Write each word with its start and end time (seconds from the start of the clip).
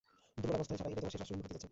দুর্বল 0.41 0.57
অবস্থায় 0.57 0.77
ঝরা 0.79 0.89
এটাই 0.91 0.99
তোমার 1.01 1.13
শেষ 1.13 1.21
অশ্রুবিন্দু 1.23 1.47
হতে 1.47 1.55
যাচ্ছে। 1.55 1.69